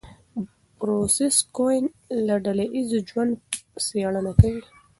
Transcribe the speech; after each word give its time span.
بروس 0.77 1.35
کوئن 1.55 1.85
د 2.27 2.29
ډله 2.45 2.65
ایز 2.75 2.89
ژوند 3.09 3.33
څېړنه 3.85 4.31
کوي. 4.39 4.63